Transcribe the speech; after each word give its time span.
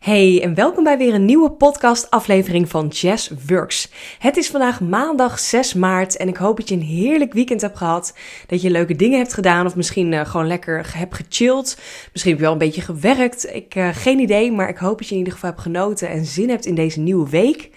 Hey 0.00 0.42
en 0.42 0.54
welkom 0.54 0.84
bij 0.84 0.98
weer 0.98 1.14
een 1.14 1.24
nieuwe 1.24 1.50
podcast 1.50 2.10
aflevering 2.10 2.68
van 2.68 2.88
Jazz 2.88 3.30
Works. 3.46 3.90
Het 4.18 4.36
is 4.36 4.48
vandaag 4.48 4.80
maandag 4.80 5.38
6 5.38 5.74
maart 5.74 6.16
en 6.16 6.28
ik 6.28 6.36
hoop 6.36 6.56
dat 6.56 6.68
je 6.68 6.74
een 6.74 6.82
heerlijk 6.82 7.32
weekend 7.32 7.60
hebt 7.60 7.76
gehad. 7.76 8.14
Dat 8.46 8.62
je 8.62 8.70
leuke 8.70 8.96
dingen 8.96 9.18
hebt 9.18 9.34
gedaan 9.34 9.66
of 9.66 9.76
misschien 9.76 10.12
uh, 10.12 10.26
gewoon 10.26 10.46
lekker 10.46 10.96
hebt 10.96 11.14
gechilled. 11.14 11.78
Misschien 12.12 12.32
heb 12.32 12.40
je 12.40 12.44
wel 12.44 12.52
een 12.52 12.58
beetje 12.58 12.80
gewerkt. 12.80 13.54
Ik 13.54 13.74
uh, 13.74 13.88
geen 13.92 14.18
idee, 14.18 14.52
maar 14.52 14.68
ik 14.68 14.76
hoop 14.76 14.98
dat 14.98 15.06
je 15.06 15.12
in 15.12 15.18
ieder 15.18 15.32
geval 15.32 15.50
hebt 15.50 15.62
genoten 15.62 16.08
en 16.08 16.24
zin 16.24 16.48
hebt 16.48 16.66
in 16.66 16.74
deze 16.74 17.00
nieuwe 17.00 17.28
week. 17.28 17.70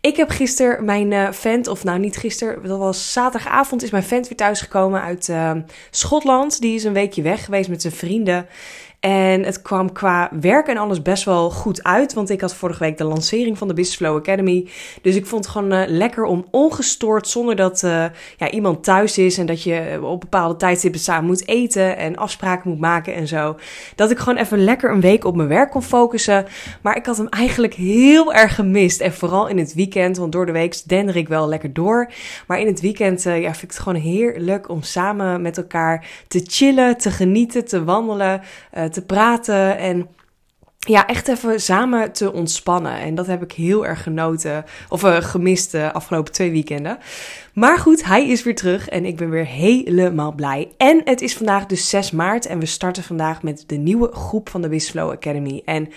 Ik 0.00 0.16
heb 0.16 0.30
gisteren 0.30 0.84
mijn 0.84 1.10
uh, 1.10 1.32
vent, 1.32 1.68
of 1.68 1.84
nou 1.84 1.98
niet 1.98 2.16
gisteren, 2.16 2.62
dat 2.62 2.78
was 2.78 3.12
zaterdagavond, 3.12 3.82
is 3.82 3.90
mijn 3.90 4.02
vent 4.02 4.28
weer 4.28 4.36
thuisgekomen 4.36 5.02
uit 5.02 5.32
Schotland. 5.90 6.60
Die 6.60 6.74
is 6.74 6.84
een 6.84 6.92
weekje 6.92 7.22
weg 7.22 7.44
geweest 7.44 7.68
met 7.68 7.82
zijn 7.82 7.92
vrienden. 7.92 8.46
En 9.06 9.42
het 9.42 9.62
kwam 9.62 9.92
qua 9.92 10.30
werk 10.40 10.66
en 10.66 10.76
alles 10.76 11.02
best 11.02 11.24
wel 11.24 11.50
goed 11.50 11.82
uit. 11.82 12.14
Want 12.14 12.30
ik 12.30 12.40
had 12.40 12.54
vorige 12.54 12.78
week 12.78 12.98
de 12.98 13.04
lancering 13.04 13.58
van 13.58 13.68
de 13.68 13.74
Business 13.74 13.98
Flow 13.98 14.16
Academy. 14.16 14.68
Dus 15.02 15.16
ik 15.16 15.26
vond 15.26 15.44
het 15.44 15.52
gewoon 15.54 15.72
uh, 15.72 15.82
lekker 15.86 16.24
om 16.24 16.46
ongestoord, 16.50 17.28
zonder 17.28 17.56
dat 17.56 17.82
uh, 17.82 18.04
ja, 18.36 18.50
iemand 18.50 18.84
thuis 18.84 19.18
is. 19.18 19.38
En 19.38 19.46
dat 19.46 19.62
je 19.62 19.98
op 20.02 20.20
bepaalde 20.20 20.56
tijdstippen 20.56 21.00
samen 21.00 21.26
moet 21.26 21.48
eten 21.48 21.96
en 21.96 22.16
afspraken 22.16 22.70
moet 22.70 22.80
maken 22.80 23.14
en 23.14 23.28
zo. 23.28 23.56
Dat 23.94 24.10
ik 24.10 24.18
gewoon 24.18 24.38
even 24.38 24.64
lekker 24.64 24.90
een 24.90 25.00
week 25.00 25.24
op 25.24 25.36
mijn 25.36 25.48
werk 25.48 25.70
kon 25.70 25.82
focussen. 25.82 26.46
Maar 26.82 26.96
ik 26.96 27.06
had 27.06 27.16
hem 27.16 27.28
eigenlijk 27.28 27.74
heel 27.74 28.34
erg 28.34 28.54
gemist. 28.54 29.00
En 29.00 29.12
vooral 29.12 29.46
in 29.48 29.58
het 29.58 29.74
weekend, 29.74 30.16
want 30.16 30.32
door 30.32 30.46
de 30.46 30.52
week 30.52 30.88
dender 30.88 31.16
ik 31.16 31.28
wel 31.28 31.48
lekker 31.48 31.72
door. 31.72 32.10
Maar 32.46 32.60
in 32.60 32.66
het 32.66 32.80
weekend 32.80 33.22
ja, 33.22 33.32
vind 33.32 33.62
ik 33.62 33.70
het 33.70 33.78
gewoon 33.78 34.00
heerlijk 34.00 34.68
om 34.68 34.82
samen 34.82 35.42
met 35.42 35.56
elkaar 35.56 36.06
te 36.28 36.40
chillen, 36.46 36.98
te 36.98 37.10
genieten, 37.10 37.64
te 37.64 37.84
wandelen 37.84 38.42
te 38.95 38.95
praten 39.02 39.78
en 39.78 40.08
ja, 40.78 41.06
echt 41.06 41.28
even 41.28 41.60
samen 41.60 42.12
te 42.12 42.32
ontspannen. 42.32 42.98
En 43.00 43.14
dat 43.14 43.26
heb 43.26 43.42
ik 43.42 43.52
heel 43.52 43.86
erg 43.86 44.02
genoten, 44.02 44.64
of 44.88 45.04
uh, 45.04 45.16
gemist 45.16 45.70
de 45.70 45.92
afgelopen 45.92 46.32
twee 46.32 46.50
weekenden. 46.50 46.98
Maar 47.52 47.78
goed, 47.78 48.04
hij 48.04 48.28
is 48.28 48.42
weer 48.42 48.54
terug 48.54 48.88
en 48.88 49.04
ik 49.04 49.16
ben 49.16 49.30
weer 49.30 49.46
helemaal 49.46 50.32
blij. 50.32 50.72
En 50.76 51.00
het 51.04 51.20
is 51.20 51.36
vandaag 51.36 51.66
dus 51.66 51.88
6 51.88 52.10
maart 52.10 52.46
en 52.46 52.58
we 52.58 52.66
starten 52.66 53.02
vandaag 53.02 53.42
met 53.42 53.64
de 53.66 53.76
nieuwe 53.76 54.10
groep 54.12 54.48
van 54.48 54.62
de 54.62 54.68
Wisflow 54.68 55.10
Academy. 55.10 55.62
En 55.64 55.88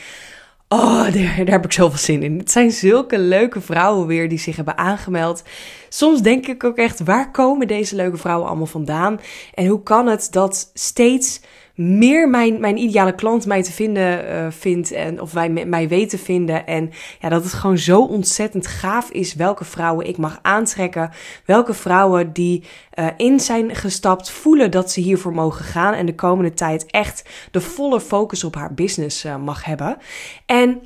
Oh, 0.71 1.03
daar, 1.03 1.13
daar, 1.13 1.45
heb 1.45 1.65
ik 1.65 1.71
zoveel 1.71 1.97
zin 1.97 2.23
in. 2.23 2.37
Het 2.37 2.52
zijn 2.52 2.71
zulke 2.71 3.19
leuke 3.19 3.61
vrouwen 3.61 4.07
weer 4.07 4.29
die 4.29 4.39
zich 4.39 4.55
hebben 4.55 4.77
aangemeld. 4.77 5.43
Soms 5.89 6.21
denk 6.21 6.47
ik 6.47 6.63
ook 6.63 6.77
echt, 6.77 7.03
waar 7.03 7.31
komen 7.31 7.67
deze 7.67 7.95
leuke 7.95 8.17
vrouwen 8.17 8.47
allemaal 8.47 8.65
vandaan? 8.65 9.19
En 9.53 9.65
hoe 9.65 9.83
kan 9.83 10.07
het 10.07 10.27
dat 10.31 10.71
steeds 10.73 11.41
meer 11.80 12.30
mijn, 12.30 12.59
mijn 12.59 12.77
ideale 12.77 13.16
klant 13.16 13.45
mij 13.45 13.63
te 13.63 13.72
vinden 13.72 14.25
uh, 14.25 14.47
vindt 14.49 14.91
en 14.91 15.22
of 15.22 15.31
wij 15.31 15.49
mij 15.49 15.88
weten 15.88 16.19
vinden. 16.19 16.67
En 16.67 16.89
ja, 17.19 17.30
dat 17.30 17.44
het 17.44 17.53
gewoon 17.53 17.77
zo 17.77 18.02
ontzettend 18.02 18.67
gaaf 18.67 19.09
is 19.09 19.33
welke 19.33 19.66
vrouwen 19.66 20.08
ik 20.08 20.17
mag 20.17 20.39
aantrekken. 20.41 21.11
Welke 21.45 21.73
vrouwen 21.73 22.33
die 22.33 22.63
uh, 22.94 23.08
in 23.17 23.39
zijn 23.39 23.75
gestapt 23.75 24.30
voelen 24.30 24.71
dat 24.71 24.91
ze 24.91 24.99
hiervoor 24.99 25.33
mogen 25.33 25.66
gaan 25.66 25.94
en 25.94 26.05
de 26.05 26.16
komende 26.16 26.53
tijd 26.53 26.86
echt 26.86 27.30
de 27.52 27.61
volle 27.61 28.02
focus 28.02 28.43
op 28.43 28.55
haar 28.55 28.73
business 28.73 29.25
uh, 29.25 29.38
mag 29.38 29.66
hebben. 29.66 29.97
En 30.45 30.81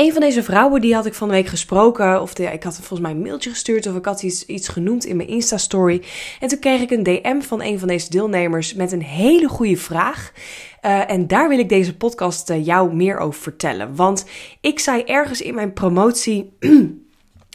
een 0.00 0.12
van 0.12 0.20
deze 0.20 0.42
vrouwen, 0.42 0.80
die 0.80 0.94
had 0.94 1.06
ik 1.06 1.14
van 1.14 1.28
de 1.28 1.34
week 1.34 1.46
gesproken. 1.46 2.22
Of 2.22 2.38
ik 2.38 2.62
had 2.62 2.76
volgens 2.76 3.00
mij 3.00 3.10
een 3.10 3.22
mailtje 3.22 3.50
gestuurd. 3.50 3.86
Of 3.86 3.96
ik 3.96 4.04
had 4.04 4.22
iets, 4.22 4.68
genoemd 4.68 5.04
in 5.04 5.16
mijn 5.16 5.28
Insta-story. 5.28 6.02
En 6.40 6.48
toen 6.48 6.58
kreeg 6.58 6.80
ik 6.80 6.90
een 6.90 7.02
DM 7.02 7.40
van 7.40 7.62
een 7.62 7.78
van 7.78 7.88
deze 7.88 8.10
deelnemers 8.10 8.74
met 8.74 8.92
een 8.92 9.02
hele 9.02 9.48
goede 9.48 9.76
vraag. 9.76 10.32
Uh, 10.82 11.10
en 11.10 11.26
daar 11.26 11.48
wil 11.48 11.58
ik 11.58 11.68
deze 11.68 11.96
podcast 11.96 12.50
uh, 12.50 12.66
jou 12.66 12.94
meer 12.94 13.18
over 13.18 13.40
vertellen. 13.40 13.96
Want 13.96 14.24
ik 14.60 14.78
zei 14.78 15.02
ergens 15.02 15.40
in 15.40 15.54
mijn 15.54 15.72
promotie. 15.72 16.52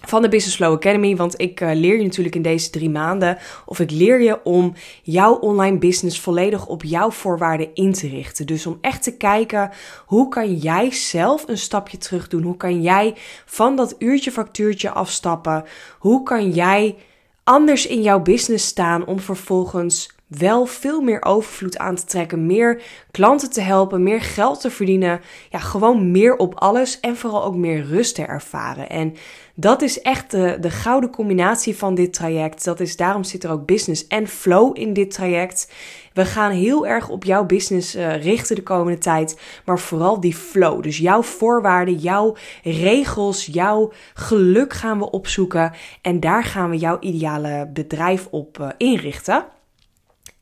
van 0.05 0.21
de 0.21 0.29
Business 0.29 0.55
Flow 0.55 0.73
Academy. 0.73 1.15
Want 1.15 1.41
ik 1.41 1.61
uh, 1.61 1.69
leer 1.73 1.97
je 1.97 2.03
natuurlijk 2.03 2.35
in 2.35 2.41
deze 2.41 2.69
drie 2.69 2.89
maanden, 2.89 3.37
of 3.65 3.79
ik 3.79 3.91
leer 3.91 4.21
je 4.21 4.43
om 4.43 4.73
jouw 5.03 5.33
online 5.33 5.77
business 5.77 6.19
volledig 6.19 6.67
op 6.67 6.83
jouw 6.83 7.11
voorwaarden 7.11 7.69
in 7.73 7.93
te 7.93 8.07
richten. 8.07 8.45
Dus 8.45 8.65
om 8.65 8.77
echt 8.81 9.03
te 9.03 9.17
kijken 9.17 9.71
hoe 10.05 10.29
kan 10.29 10.53
jij 10.55 10.91
zelf 10.91 11.47
een 11.47 11.57
stapje 11.57 11.97
terug 11.97 12.27
doen? 12.27 12.43
Hoe 12.43 12.57
kan 12.57 12.81
jij 12.81 13.15
van 13.45 13.75
dat 13.75 13.95
uurtje 13.97 14.31
factuurtje 14.31 14.89
afstappen? 14.89 15.63
Hoe 15.99 16.23
kan 16.23 16.49
jij 16.51 16.95
anders 17.43 17.87
in 17.87 18.01
jouw 18.01 18.19
business 18.19 18.67
staan 18.67 19.05
om 19.05 19.19
vervolgens 19.19 20.14
wel 20.27 20.65
veel 20.65 21.01
meer 21.01 21.23
overvloed 21.23 21.77
aan 21.77 21.95
te 21.95 22.05
trekken, 22.05 22.45
meer 22.45 22.81
klanten 23.11 23.49
te 23.49 23.61
helpen, 23.61 24.03
meer 24.03 24.21
geld 24.21 24.61
te 24.61 24.71
verdienen, 24.71 25.21
ja, 25.49 25.59
gewoon 25.59 26.11
meer 26.11 26.35
op 26.35 26.55
alles 26.55 26.99
en 26.99 27.17
vooral 27.17 27.43
ook 27.43 27.55
meer 27.55 27.85
rust 27.85 28.15
te 28.15 28.25
ervaren. 28.25 28.89
En 28.89 29.15
dat 29.55 29.81
is 29.81 30.01
echt 30.01 30.31
de, 30.31 30.57
de 30.61 30.69
gouden 30.69 31.09
combinatie 31.09 31.77
van 31.77 31.95
dit 31.95 32.13
traject. 32.13 32.63
Dat 32.63 32.79
is, 32.79 32.95
daarom 32.95 33.23
zit 33.23 33.43
er 33.43 33.51
ook 33.51 33.65
business 33.65 34.07
en 34.07 34.27
flow 34.27 34.77
in 34.77 34.93
dit 34.93 35.11
traject. 35.11 35.71
We 36.13 36.25
gaan 36.25 36.51
heel 36.51 36.87
erg 36.87 37.09
op 37.09 37.23
jouw 37.23 37.45
business 37.45 37.95
uh, 37.95 38.23
richten 38.23 38.55
de 38.55 38.63
komende 38.63 38.97
tijd, 38.99 39.39
maar 39.65 39.79
vooral 39.79 40.19
die 40.19 40.35
flow. 40.35 40.83
Dus 40.83 40.97
jouw 40.97 41.21
voorwaarden, 41.21 41.95
jouw 41.95 42.35
regels, 42.63 43.45
jouw 43.45 43.91
geluk 44.13 44.73
gaan 44.73 44.99
we 44.99 45.11
opzoeken 45.11 45.73
en 46.01 46.19
daar 46.19 46.43
gaan 46.43 46.69
we 46.69 46.77
jouw 46.77 46.99
ideale 46.99 47.69
bedrijf 47.73 48.27
op 48.31 48.57
uh, 48.59 48.69
inrichten. 48.77 49.45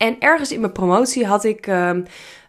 En 0.04 0.16
ergens 0.18 0.52
in 0.52 0.60
mijn 0.60 0.72
promotie 0.72 1.26
had 1.26 1.44
ik, 1.44 1.66
uh, 1.66 1.90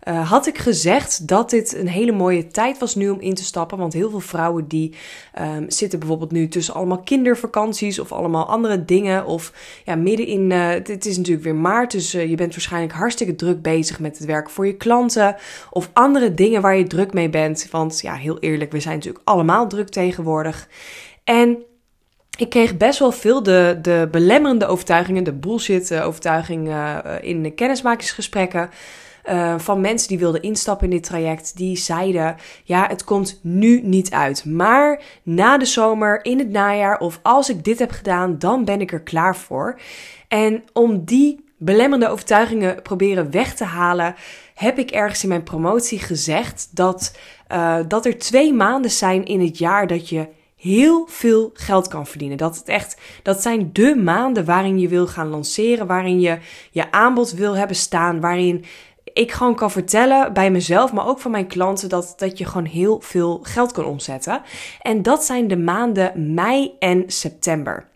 uh, 0.07 0.29
had 0.29 0.47
ik 0.47 0.57
gezegd 0.57 1.27
dat 1.27 1.49
dit 1.49 1.75
een 1.75 1.87
hele 1.87 2.11
mooie 2.11 2.47
tijd 2.47 2.77
was 2.77 2.95
nu 2.95 3.09
om 3.09 3.19
in 3.19 3.33
te 3.33 3.43
stappen. 3.43 3.77
Want 3.77 3.93
heel 3.93 4.09
veel 4.09 4.19
vrouwen 4.19 4.67
die 4.67 4.95
um, 5.39 5.65
zitten 5.67 5.99
bijvoorbeeld 5.99 6.31
nu 6.31 6.47
tussen 6.47 6.73
allemaal 6.73 7.03
kindervakanties 7.03 7.99
of 7.99 8.11
allemaal 8.11 8.45
andere 8.45 8.85
dingen. 8.85 9.25
Of 9.25 9.53
ja, 9.85 9.95
midden 9.95 10.27
in, 10.27 10.51
uh, 10.51 10.69
het 10.69 11.05
is 11.05 11.17
natuurlijk 11.17 11.45
weer 11.45 11.55
maart, 11.55 11.91
dus 11.91 12.15
uh, 12.15 12.29
je 12.29 12.35
bent 12.35 12.51
waarschijnlijk 12.51 12.93
hartstikke 12.93 13.35
druk 13.35 13.61
bezig 13.61 13.99
met 13.99 14.17
het 14.17 14.27
werk 14.27 14.49
voor 14.49 14.67
je 14.67 14.77
klanten. 14.77 15.35
Of 15.69 15.89
andere 15.93 16.33
dingen 16.33 16.61
waar 16.61 16.77
je 16.77 16.87
druk 16.87 17.13
mee 17.13 17.29
bent. 17.29 17.67
Want 17.71 18.01
ja, 18.01 18.13
heel 18.13 18.39
eerlijk, 18.39 18.71
we 18.71 18.79
zijn 18.79 18.95
natuurlijk 18.95 19.25
allemaal 19.25 19.67
druk 19.67 19.89
tegenwoordig. 19.89 20.67
En 21.23 21.63
ik 22.37 22.49
kreeg 22.49 22.77
best 22.77 22.99
wel 22.99 23.11
veel 23.11 23.43
de, 23.43 23.79
de 23.81 24.07
belemmerende 24.11 24.65
overtuigingen, 24.65 25.23
de 25.23 25.33
bullshit-overtuigingen 25.33 27.01
uh, 27.05 27.13
in 27.21 27.43
de 27.43 27.51
kennismakingsgesprekken. 27.51 28.69
Van 29.57 29.81
mensen 29.81 30.07
die 30.07 30.19
wilden 30.19 30.41
instappen 30.41 30.87
in 30.87 30.93
dit 30.93 31.03
traject, 31.03 31.57
die 31.57 31.77
zeiden: 31.77 32.35
Ja, 32.63 32.87
het 32.87 33.03
komt 33.03 33.39
nu 33.41 33.81
niet 33.81 34.11
uit. 34.11 34.45
Maar 34.45 35.01
na 35.23 35.57
de 35.57 35.65
zomer, 35.65 36.25
in 36.25 36.39
het 36.39 36.49
najaar, 36.49 36.99
of 36.99 37.19
als 37.23 37.49
ik 37.49 37.63
dit 37.63 37.79
heb 37.79 37.91
gedaan, 37.91 38.39
dan 38.39 38.65
ben 38.65 38.81
ik 38.81 38.91
er 38.91 39.01
klaar 39.01 39.35
voor. 39.35 39.79
En 40.27 40.63
om 40.73 41.05
die 41.05 41.43
belemmerende 41.57 42.09
overtuigingen 42.09 42.81
proberen 42.81 43.31
weg 43.31 43.55
te 43.55 43.63
halen, 43.63 44.15
heb 44.55 44.77
ik 44.77 44.91
ergens 44.91 45.23
in 45.23 45.29
mijn 45.29 45.43
promotie 45.43 45.99
gezegd 45.99 46.69
dat, 46.71 47.17
dat 47.87 48.05
er 48.05 48.17
twee 48.17 48.53
maanden 48.53 48.91
zijn 48.91 49.25
in 49.25 49.39
het 49.39 49.57
jaar 49.57 49.87
dat 49.87 50.09
je 50.09 50.27
heel 50.65 51.07
veel 51.09 51.49
geld 51.53 51.87
kan 51.87 52.07
verdienen. 52.07 52.37
Dat 52.37 52.55
het 52.57 52.67
echt, 52.67 52.97
dat 53.23 53.41
zijn 53.41 53.69
de 53.73 53.95
maanden 53.95 54.45
waarin 54.45 54.79
je 54.79 54.87
wil 54.87 55.07
gaan 55.07 55.27
lanceren, 55.27 55.87
waarin 55.87 56.19
je 56.19 56.37
je 56.71 56.91
aanbod 56.91 57.31
wil 57.31 57.55
hebben 57.55 57.75
staan, 57.75 58.19
waarin 58.19 58.65
ik 59.13 59.31
gewoon 59.31 59.55
kan 59.55 59.71
vertellen 59.71 60.33
bij 60.33 60.51
mezelf, 60.51 60.93
maar 60.93 61.07
ook 61.07 61.19
van 61.19 61.31
mijn 61.31 61.47
klanten, 61.47 61.89
dat, 61.89 62.13
dat 62.17 62.37
je 62.37 62.45
gewoon 62.45 62.65
heel 62.65 63.01
veel 63.01 63.39
geld 63.43 63.71
kan 63.71 63.85
omzetten. 63.85 64.41
En 64.81 65.01
dat 65.01 65.23
zijn 65.23 65.47
de 65.47 65.57
maanden 65.57 66.33
mei 66.33 66.75
en 66.79 67.03
september. 67.07 67.87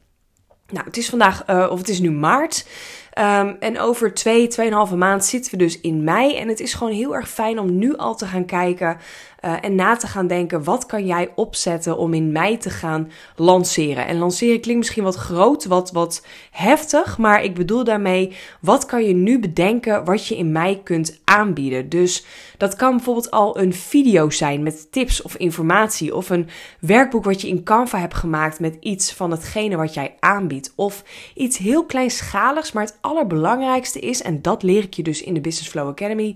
Nou, 0.71 0.85
het 0.85 0.97
is 0.97 1.09
vandaag, 1.09 1.49
uh, 1.49 1.67
of 1.71 1.77
het 1.77 1.89
is 1.89 1.99
nu 1.99 2.11
maart. 2.11 2.67
Um, 3.19 3.55
en 3.59 3.79
over 3.79 4.13
twee, 4.13 4.47
tweeënhalve 4.47 4.95
maand 4.95 5.25
zitten 5.25 5.51
we 5.51 5.57
dus 5.57 5.81
in 5.81 6.03
mei. 6.03 6.35
En 6.35 6.47
het 6.47 6.59
is 6.59 6.73
gewoon 6.73 6.93
heel 6.93 7.15
erg 7.15 7.29
fijn 7.29 7.59
om 7.59 7.77
nu 7.77 7.95
al 7.95 8.15
te 8.15 8.25
gaan 8.25 8.45
kijken 8.45 8.97
uh, 9.45 9.55
en 9.61 9.75
na 9.75 9.95
te 9.95 10.07
gaan 10.07 10.27
denken: 10.27 10.63
wat 10.63 10.85
kan 10.85 11.05
jij 11.05 11.31
opzetten 11.35 11.97
om 11.97 12.13
in 12.13 12.31
mei 12.31 12.57
te 12.57 12.69
gaan 12.69 13.11
lanceren? 13.35 14.07
En 14.07 14.17
lanceren 14.17 14.61
klinkt 14.61 14.79
misschien 14.81 15.03
wat 15.03 15.15
groot, 15.15 15.65
wat, 15.65 15.91
wat 15.91 16.25
heftig, 16.51 17.17
maar 17.17 17.43
ik 17.43 17.55
bedoel 17.55 17.83
daarmee: 17.83 18.35
wat 18.61 18.85
kan 18.85 19.03
je 19.03 19.13
nu 19.13 19.39
bedenken 19.39 20.05
wat 20.05 20.27
je 20.27 20.37
in 20.37 20.51
mei 20.51 20.83
kunt 20.83 21.19
aanbieden? 21.23 21.89
Dus 21.89 22.25
dat 22.57 22.75
kan 22.75 22.95
bijvoorbeeld 22.95 23.31
al 23.31 23.59
een 23.59 23.73
video 23.73 24.29
zijn 24.29 24.63
met 24.63 24.91
tips 24.91 25.21
of 25.21 25.35
informatie, 25.35 26.15
of 26.15 26.29
een 26.29 26.47
werkboek 26.79 27.23
wat 27.23 27.41
je 27.41 27.47
in 27.47 27.63
Canva 27.63 27.99
hebt 27.99 28.15
gemaakt 28.15 28.59
met 28.59 28.77
iets 28.79 29.13
van 29.13 29.31
hetgene 29.31 29.75
wat 29.75 29.93
jij 29.93 30.15
aanbiedt, 30.19 30.73
of 30.75 31.03
iets 31.35 31.57
heel 31.57 31.85
kleinschaligs, 31.85 32.71
maar 32.71 32.83
het 32.83 32.97
allerbelangrijkste 33.01 33.99
is, 33.99 34.21
en 34.21 34.41
dat 34.41 34.63
leer 34.63 34.83
ik 34.83 34.93
je 34.93 35.03
dus 35.03 35.21
in 35.21 35.33
de 35.33 35.41
Business 35.41 35.69
Flow 35.69 35.87
Academy, 35.87 36.35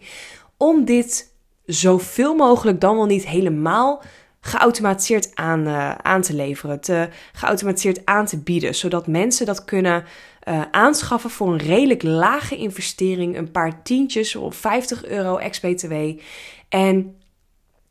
om 0.58 0.86
dit 0.86 1.33
zoveel 1.66 2.36
mogelijk 2.36 2.82
dan 2.82 2.96
wel 2.96 3.06
niet 3.06 3.28
helemaal 3.28 4.04
geautomatiseerd 4.42 5.36
aan, 5.36 5.68
uh, 5.68 5.92
aan 5.92 6.22
te 6.22 6.34
leveren, 6.34 6.82
te 6.82 7.10
geautomatiseerd 7.34 8.06
aan 8.06 8.26
te 8.26 8.38
bieden, 8.38 8.76
zodat 8.76 9.08
mensen 9.08 9.46
dat 9.46 9.66
kunnen 9.66 10.04
uh, 10.48 10.62
aanschaffen 10.72 11.30
voor 11.30 11.52
een 11.52 11.58
redelijk 11.58 12.04
lage 12.04 12.58
investering, 12.58 13.38
een 13.38 13.52
paar 13.52 13.84
tientjes 13.84 14.36
of 14.36 14.56
50 14.56 15.06
euro 15.06 15.38
ex-BTW. 15.38 15.94
En 16.70 17.16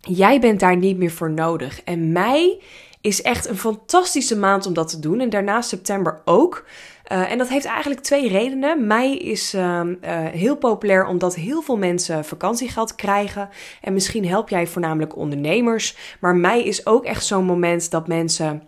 Jij 0.09 0.41
bent 0.41 0.61
daar 0.61 0.77
niet 0.77 0.99
meer 0.99 1.11
voor 1.11 1.31
nodig. 1.31 1.83
En 1.83 2.13
mei 2.13 2.63
is 3.01 3.23
echt 3.23 3.49
een 3.49 3.59
fantastische 3.59 4.39
maand 4.39 4.67
om 4.67 4.75
dat 4.75 4.89
te 4.89 4.99
doen. 4.99 5.21
En 5.21 5.31
daarna 5.31 5.61
september 5.61 6.23
ook. 6.25 6.65
Uh, 7.13 7.31
en 7.31 7.39
dat 7.39 7.49
heeft 7.49 7.65
eigenlijk 7.65 8.01
twee 8.01 8.29
redenen. 8.29 8.87
Mei 8.87 9.19
is 9.19 9.55
uh, 9.55 9.81
uh, 9.85 9.91
heel 10.25 10.57
populair 10.57 11.07
omdat 11.07 11.35
heel 11.35 11.63
veel 11.63 11.77
mensen 11.77 12.25
vakantiegeld 12.25 12.95
krijgen. 12.95 13.49
En 13.81 13.93
misschien 13.93 14.27
help 14.27 14.49
jij 14.49 14.67
voornamelijk 14.67 15.17
ondernemers. 15.17 16.17
Maar 16.21 16.37
mei 16.37 16.65
is 16.65 16.87
ook 16.87 17.05
echt 17.05 17.25
zo'n 17.25 17.45
moment 17.45 17.91
dat 17.91 18.07
mensen 18.07 18.63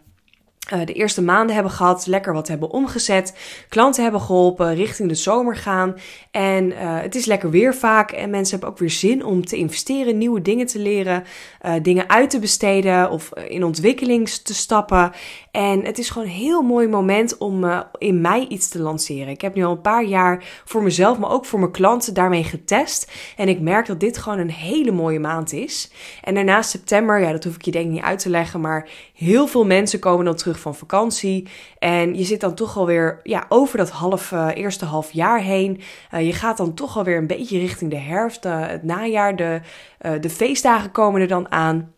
de 0.65 0.93
eerste 0.93 1.23
maanden 1.23 1.55
hebben 1.55 1.73
gehad, 1.73 2.07
lekker 2.07 2.33
wat 2.33 2.49
hebben 2.49 2.71
omgezet, 2.71 3.37
klanten 3.69 4.03
hebben 4.03 4.21
geholpen, 4.21 4.75
richting 4.75 5.09
de 5.09 5.15
zomer 5.15 5.57
gaan. 5.57 5.95
En 6.31 6.65
uh, 6.65 7.01
het 7.01 7.15
is 7.15 7.25
lekker 7.25 7.51
weer 7.51 7.75
vaak 7.75 8.11
en 8.11 8.31
mensen 8.31 8.51
hebben 8.51 8.69
ook 8.69 8.79
weer 8.79 8.91
zin 8.91 9.25
om 9.25 9.47
te 9.47 9.57
investeren, 9.57 10.19
nieuwe 10.19 10.43
dingen 10.43 10.67
te 10.67 10.79
leren, 10.79 11.25
uh, 11.67 11.73
dingen 11.83 12.09
uit 12.09 12.31
te 12.31 12.39
besteden 12.39 13.11
of 13.11 13.31
in 13.49 13.65
ontwikkeling 13.65 14.29
te 14.29 14.55
stappen. 14.55 15.13
En 15.51 15.85
het 15.85 15.99
is 15.99 16.11
gewoon 16.11 16.29
een 16.29 16.35
heel 16.35 16.63
mooi 16.63 16.89
moment 16.89 17.39
om 17.39 17.85
in 17.99 18.21
mei 18.21 18.47
iets 18.47 18.69
te 18.69 18.79
lanceren. 18.79 19.29
Ik 19.29 19.41
heb 19.41 19.55
nu 19.55 19.65
al 19.65 19.73
een 19.73 19.81
paar 19.81 20.05
jaar 20.05 20.63
voor 20.65 20.83
mezelf, 20.83 21.19
maar 21.19 21.31
ook 21.31 21.45
voor 21.45 21.59
mijn 21.59 21.71
klanten 21.71 22.15
daarmee 22.15 22.45
getest. 22.45 23.13
En 23.37 23.49
ik 23.49 23.61
merk 23.61 23.87
dat 23.87 24.01
dit 24.01 24.19
gewoon 24.19 24.39
een 24.39 24.51
hele 24.51 24.93
mooie 24.93 25.21
maand 25.21 25.53
is. 25.53 25.91
En 26.23 26.35
daarna 26.35 26.63
september, 26.63 27.21
ja, 27.21 27.33
dat 27.33 27.45
hoef 27.45 27.55
ik 27.55 27.63
je 27.63 27.71
denk 27.71 27.85
ik 27.85 27.91
niet 27.91 28.03
uit 28.03 28.19
te 28.19 28.31
leggen, 28.31 28.61
maar 28.61 28.89
heel 29.15 29.47
veel 29.47 29.65
mensen 29.65 29.99
komen 29.99 30.25
dan 30.25 30.37
terug 30.37 30.54
van 30.59 30.75
vakantie. 30.75 31.49
En 31.79 32.15
je 32.15 32.25
zit 32.25 32.41
dan 32.41 32.55
toch 32.55 32.77
alweer 32.77 33.21
ja, 33.23 33.45
over 33.49 33.79
dat 33.79 33.91
half, 33.91 34.31
uh, 34.31 34.49
eerste 34.55 34.85
half 34.85 35.13
jaar 35.13 35.41
heen. 35.41 35.81
Uh, 36.15 36.27
je 36.27 36.33
gaat 36.33 36.57
dan 36.57 36.75
toch 36.75 36.97
alweer 36.97 37.17
een 37.17 37.27
beetje 37.27 37.59
richting 37.59 37.91
de 37.91 37.97
herfst, 37.97 38.45
uh, 38.45 38.67
het 38.67 38.83
najaar. 38.83 39.37
De, 39.37 39.61
de 40.21 40.31
feestdagen 40.31 40.91
komen 40.91 41.21
er 41.21 41.29
dan 41.29 41.51
aan. 41.51 41.93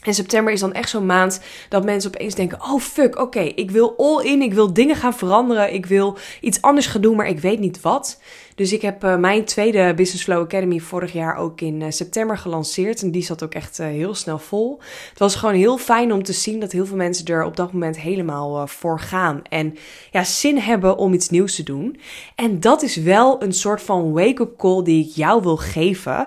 En 0.00 0.14
september 0.14 0.52
is 0.52 0.60
dan 0.60 0.72
echt 0.72 0.88
zo'n 0.88 1.06
maand 1.06 1.40
dat 1.68 1.84
mensen 1.84 2.14
opeens 2.14 2.34
denken: 2.34 2.60
oh 2.60 2.80
fuck, 2.80 3.18
oké, 3.18 3.40
ik 3.40 3.70
wil 3.70 3.94
all 3.96 4.24
in, 4.24 4.42
ik 4.42 4.54
wil 4.54 4.72
dingen 4.72 4.96
gaan 4.96 5.14
veranderen, 5.14 5.74
ik 5.74 5.86
wil 5.86 6.18
iets 6.40 6.62
anders 6.62 6.86
gaan 6.86 7.00
doen, 7.00 7.16
maar 7.16 7.28
ik 7.28 7.40
weet 7.40 7.58
niet 7.58 7.80
wat. 7.80 8.20
Dus 8.54 8.72
ik 8.72 8.82
heb 8.82 9.04
uh, 9.04 9.16
mijn 9.16 9.44
tweede 9.44 9.94
Business 9.94 10.24
Flow 10.24 10.42
Academy 10.42 10.78
vorig 10.78 11.12
jaar 11.12 11.36
ook 11.36 11.60
in 11.60 11.80
uh, 11.80 11.86
september 11.90 12.38
gelanceerd 12.38 13.02
en 13.02 13.10
die 13.10 13.22
zat 13.22 13.42
ook 13.42 13.54
echt 13.54 13.78
uh, 13.78 13.86
heel 13.86 14.14
snel 14.14 14.38
vol. 14.38 14.80
Het 15.10 15.18
was 15.18 15.34
gewoon 15.34 15.54
heel 15.54 15.78
fijn 15.78 16.12
om 16.12 16.22
te 16.22 16.32
zien 16.32 16.60
dat 16.60 16.72
heel 16.72 16.86
veel 16.86 16.96
mensen 16.96 17.26
er 17.26 17.44
op 17.44 17.56
dat 17.56 17.72
moment 17.72 18.00
helemaal 18.00 18.66
voor 18.66 19.00
gaan 19.00 19.42
en 19.48 19.76
ja, 20.10 20.24
zin 20.24 20.58
hebben 20.58 20.96
om 20.96 21.12
iets 21.12 21.28
nieuws 21.28 21.54
te 21.54 21.62
doen. 21.62 22.00
En 22.34 22.60
dat 22.60 22.82
is 22.82 22.96
wel 22.96 23.42
een 23.42 23.52
soort 23.52 23.82
van 23.82 24.12
wake-up 24.12 24.56
call 24.56 24.82
die 24.82 25.06
ik 25.06 25.14
jou 25.14 25.42
wil 25.42 25.56
geven. 25.56 26.26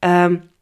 Um, 0.00 0.52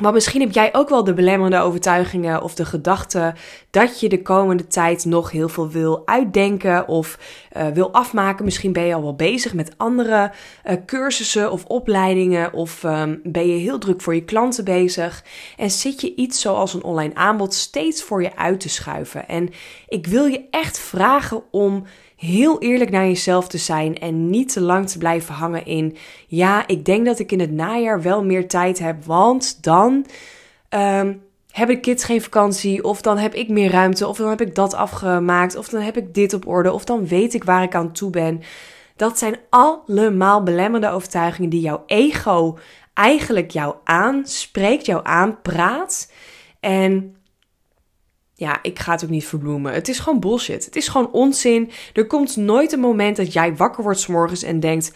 maar 0.00 0.12
misschien 0.12 0.40
heb 0.40 0.52
jij 0.52 0.74
ook 0.74 0.88
wel 0.88 1.04
de 1.04 1.14
belemmerende 1.14 1.60
overtuigingen 1.60 2.42
of 2.42 2.54
de 2.54 2.64
gedachte 2.64 3.34
dat 3.70 4.00
je 4.00 4.08
de 4.08 4.22
komende 4.22 4.66
tijd 4.66 5.04
nog 5.04 5.30
heel 5.30 5.48
veel 5.48 5.68
wil 5.68 6.02
uitdenken 6.04 6.88
of 6.88 7.18
uh, 7.56 7.66
wil 7.66 7.92
afmaken. 7.92 8.44
Misschien 8.44 8.72
ben 8.72 8.84
je 8.84 8.94
al 8.94 9.02
wel 9.02 9.14
bezig 9.14 9.54
met 9.54 9.72
andere 9.76 10.32
uh, 10.64 10.72
cursussen 10.86 11.50
of 11.50 11.64
opleidingen 11.64 12.52
of 12.52 12.82
um, 12.82 13.20
ben 13.24 13.46
je 13.46 13.58
heel 13.58 13.78
druk 13.78 14.00
voor 14.00 14.14
je 14.14 14.24
klanten 14.24 14.64
bezig 14.64 15.24
en 15.56 15.70
zit 15.70 16.00
je 16.00 16.14
iets 16.14 16.40
zoals 16.40 16.74
een 16.74 16.84
online 16.84 17.14
aanbod 17.14 17.54
steeds 17.54 18.02
voor 18.02 18.22
je 18.22 18.36
uit 18.36 18.60
te 18.60 18.68
schuiven. 18.68 19.28
En 19.28 19.48
ik 19.90 20.06
wil 20.06 20.24
je 20.24 20.44
echt 20.50 20.78
vragen 20.78 21.42
om 21.50 21.84
heel 22.16 22.60
eerlijk 22.60 22.90
naar 22.90 23.06
jezelf 23.06 23.48
te 23.48 23.58
zijn 23.58 23.98
en 23.98 24.30
niet 24.30 24.52
te 24.52 24.60
lang 24.60 24.88
te 24.88 24.98
blijven 24.98 25.34
hangen 25.34 25.66
in, 25.66 25.96
ja, 26.26 26.66
ik 26.66 26.84
denk 26.84 27.06
dat 27.06 27.18
ik 27.18 27.32
in 27.32 27.40
het 27.40 27.52
najaar 27.52 28.02
wel 28.02 28.24
meer 28.24 28.48
tijd 28.48 28.78
heb, 28.78 29.04
want 29.04 29.62
dan 29.62 30.06
um, 30.70 31.22
hebben 31.50 31.76
de 31.76 31.80
kids 31.80 32.04
geen 32.04 32.22
vakantie, 32.22 32.84
of 32.84 33.02
dan 33.02 33.18
heb 33.18 33.34
ik 33.34 33.48
meer 33.48 33.70
ruimte, 33.70 34.08
of 34.08 34.16
dan 34.16 34.28
heb 34.28 34.40
ik 34.40 34.54
dat 34.54 34.74
afgemaakt, 34.74 35.56
of 35.56 35.68
dan 35.68 35.80
heb 35.80 35.96
ik 35.96 36.14
dit 36.14 36.32
op 36.34 36.46
orde, 36.46 36.72
of 36.72 36.84
dan 36.84 37.06
weet 37.06 37.34
ik 37.34 37.44
waar 37.44 37.62
ik 37.62 37.74
aan 37.74 37.92
toe 37.92 38.10
ben. 38.10 38.42
Dat 38.96 39.18
zijn 39.18 39.36
allemaal 39.50 40.42
belemmerende 40.42 40.90
overtuigingen 40.90 41.50
die 41.50 41.60
jouw 41.60 41.82
ego 41.86 42.58
eigenlijk 42.94 43.50
jou 43.50 43.74
aanspreekt, 43.84 44.86
jou 44.86 45.00
aanpraat. 45.02 46.12
En 46.60 47.16
ja, 48.40 48.58
ik 48.62 48.78
ga 48.78 48.92
het 48.92 49.04
ook 49.04 49.10
niet 49.10 49.26
verbloemen. 49.26 49.72
Het 49.72 49.88
is 49.88 49.98
gewoon 49.98 50.20
bullshit. 50.20 50.64
Het 50.64 50.76
is 50.76 50.88
gewoon 50.88 51.12
onzin. 51.12 51.70
Er 51.92 52.06
komt 52.06 52.36
nooit 52.36 52.72
een 52.72 52.80
moment 52.80 53.16
dat 53.16 53.32
jij 53.32 53.56
wakker 53.56 53.82
wordt 53.82 54.00
s 54.00 54.06
morgens 54.06 54.42
en 54.42 54.60
denkt: 54.60 54.92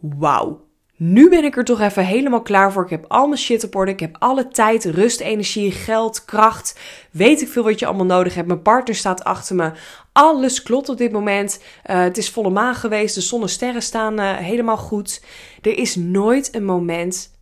Wauw, 0.00 0.60
nu 0.96 1.28
ben 1.28 1.44
ik 1.44 1.56
er 1.56 1.64
toch 1.64 1.80
even 1.80 2.04
helemaal 2.06 2.42
klaar 2.42 2.72
voor. 2.72 2.84
Ik 2.84 2.90
heb 2.90 3.04
al 3.08 3.26
mijn 3.26 3.40
shit 3.40 3.64
op 3.64 3.74
orde. 3.74 3.90
Ik 3.90 4.00
heb 4.00 4.16
alle 4.18 4.48
tijd, 4.48 4.84
rust, 4.84 5.20
energie, 5.20 5.72
geld, 5.72 6.24
kracht. 6.24 6.78
Weet 7.10 7.40
ik 7.40 7.48
veel 7.48 7.62
wat 7.62 7.78
je 7.78 7.86
allemaal 7.86 8.06
nodig 8.06 8.34
hebt. 8.34 8.48
Mijn 8.48 8.62
partner 8.62 8.94
staat 8.94 9.24
achter 9.24 9.56
me. 9.56 9.72
Alles 10.12 10.62
klopt 10.62 10.88
op 10.88 10.96
dit 10.98 11.12
moment. 11.12 11.60
Uh, 11.90 12.00
het 12.00 12.18
is 12.18 12.30
volle 12.30 12.50
maan 12.50 12.74
geweest. 12.74 13.14
De 13.14 13.20
zon 13.20 13.42
en 13.42 13.48
sterren 13.48 13.82
staan 13.82 14.20
uh, 14.20 14.32
helemaal 14.32 14.76
goed. 14.76 15.22
Er 15.62 15.78
is 15.78 15.96
nooit 15.96 16.54
een 16.54 16.64
moment 16.64 17.33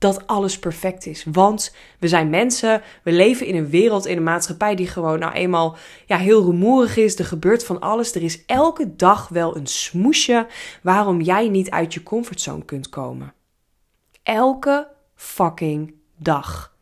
dat 0.00 0.26
alles 0.26 0.58
perfect 0.58 1.06
is. 1.06 1.24
Want 1.32 1.74
we 1.98 2.08
zijn 2.08 2.30
mensen, 2.30 2.82
we 3.02 3.12
leven 3.12 3.46
in 3.46 3.56
een 3.56 3.68
wereld, 3.68 4.06
in 4.06 4.16
een 4.16 4.22
maatschappij 4.22 4.74
die 4.74 4.86
gewoon 4.86 5.18
nou 5.18 5.32
eenmaal 5.32 5.76
ja, 6.06 6.16
heel 6.16 6.44
rumoerig 6.44 6.96
is. 6.96 7.18
Er 7.18 7.24
gebeurt 7.24 7.64
van 7.64 7.80
alles. 7.80 8.14
Er 8.14 8.22
is 8.22 8.44
elke 8.46 8.96
dag 8.96 9.28
wel 9.28 9.56
een 9.56 9.66
smoesje 9.66 10.46
waarom 10.82 11.20
jij 11.20 11.48
niet 11.48 11.70
uit 11.70 11.94
je 11.94 12.02
comfortzone 12.02 12.64
kunt 12.64 12.88
komen. 12.88 13.32
Elke 14.22 14.88
fucking 15.14 15.94
dag. 16.16 16.74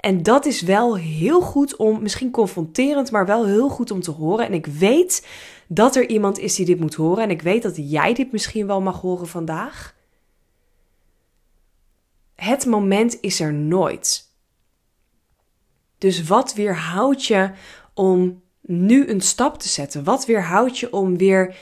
En 0.00 0.22
dat 0.22 0.46
is 0.46 0.60
wel 0.60 0.96
heel 0.96 1.40
goed 1.40 1.76
om, 1.76 2.02
misschien 2.02 2.30
confronterend, 2.30 3.10
maar 3.10 3.26
wel 3.26 3.46
heel 3.46 3.68
goed 3.68 3.90
om 3.90 4.00
te 4.00 4.10
horen. 4.10 4.46
En 4.46 4.52
ik 4.52 4.66
weet 4.66 5.26
dat 5.66 5.96
er 5.96 6.08
iemand 6.08 6.38
is 6.38 6.54
die 6.54 6.66
dit 6.66 6.80
moet 6.80 6.94
horen. 6.94 7.22
En 7.22 7.30
ik 7.30 7.42
weet 7.42 7.62
dat 7.62 7.90
jij 7.90 8.14
dit 8.14 8.32
misschien 8.32 8.66
wel 8.66 8.80
mag 8.80 9.00
horen 9.00 9.28
vandaag 9.28 9.98
het 12.40 12.66
moment 12.66 13.18
is 13.20 13.40
er 13.40 13.52
nooit. 13.52 14.28
Dus 15.98 16.24
wat 16.24 16.54
weerhoudt 16.54 17.24
je 17.24 17.50
om 17.94 18.42
nu 18.60 19.08
een 19.08 19.20
stap 19.20 19.58
te 19.58 19.68
zetten? 19.68 20.04
Wat 20.04 20.26
weerhoudt 20.26 20.78
je 20.78 20.92
om 20.92 21.16
weer 21.16 21.56